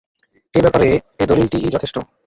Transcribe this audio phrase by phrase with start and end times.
[0.53, 0.87] এ ব্যাপারে
[1.19, 1.95] এ দলীলটিই যথেষ্ট।